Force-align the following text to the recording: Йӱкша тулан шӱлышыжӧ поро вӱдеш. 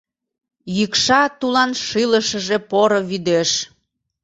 Йӱкша 0.77 1.21
тулан 1.39 1.71
шӱлышыжӧ 1.85 2.57
поро 2.69 2.99
вӱдеш. 3.09 3.51